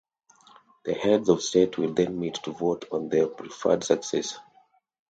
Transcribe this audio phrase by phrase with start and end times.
[0.83, 4.39] The heads of state will then meet to vote on their preferred successor.